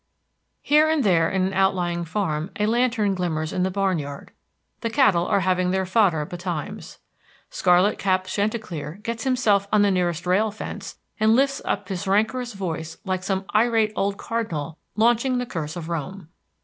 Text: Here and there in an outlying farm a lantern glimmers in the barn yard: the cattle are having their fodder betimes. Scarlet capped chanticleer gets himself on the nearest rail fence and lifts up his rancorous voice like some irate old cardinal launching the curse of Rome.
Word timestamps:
Here 0.63 0.89
and 0.89 1.03
there 1.03 1.29
in 1.29 1.43
an 1.45 1.53
outlying 1.53 2.05
farm 2.05 2.49
a 2.59 2.65
lantern 2.65 3.13
glimmers 3.13 3.53
in 3.53 3.61
the 3.61 3.69
barn 3.69 3.99
yard: 3.99 4.31
the 4.79 4.89
cattle 4.89 5.27
are 5.27 5.41
having 5.41 5.69
their 5.69 5.85
fodder 5.85 6.25
betimes. 6.25 6.97
Scarlet 7.51 7.99
capped 7.99 8.27
chanticleer 8.27 8.93
gets 9.03 9.25
himself 9.25 9.67
on 9.71 9.83
the 9.83 9.91
nearest 9.91 10.25
rail 10.25 10.49
fence 10.49 10.97
and 11.19 11.35
lifts 11.35 11.61
up 11.65 11.87
his 11.89 12.07
rancorous 12.07 12.53
voice 12.53 12.97
like 13.05 13.21
some 13.23 13.45
irate 13.53 13.93
old 13.95 14.17
cardinal 14.17 14.79
launching 14.95 15.37
the 15.37 15.45
curse 15.45 15.75
of 15.75 15.87
Rome. 15.87 16.29